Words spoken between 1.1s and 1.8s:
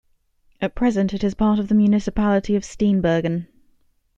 it is part of the